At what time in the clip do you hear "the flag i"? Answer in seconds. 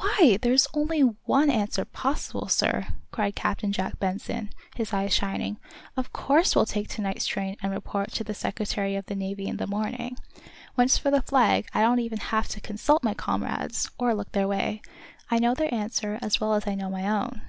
11.12-11.82